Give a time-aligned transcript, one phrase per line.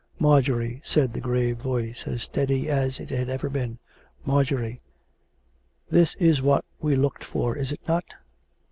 [0.29, 3.77] "Marjorie," said the grave voice, as steady as it had ever been,"
[4.25, 4.81] Marjorie.
[5.91, 8.05] This is what we looked for, is it not?